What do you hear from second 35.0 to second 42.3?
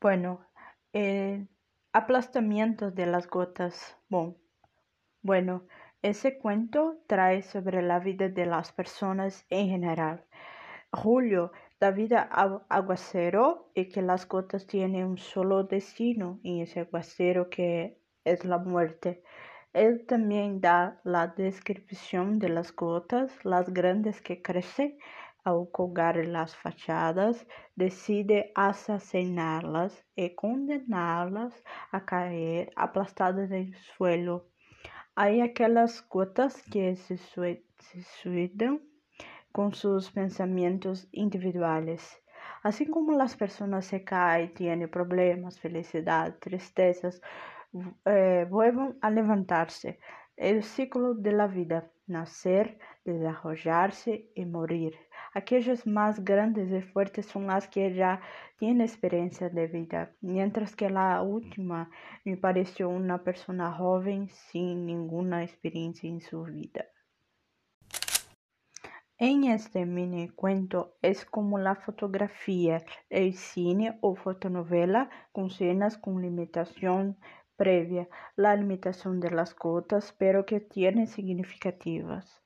Hay aquellas gotas que se suicidan con sus pensamientos individuales.